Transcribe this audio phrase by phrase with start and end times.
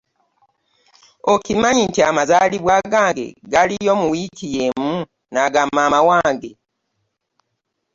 [1.33, 4.91] Okimanyi nti amazalibwa gange gaaliyo mu wiiki yemu
[5.31, 6.51] n'aga maama wange.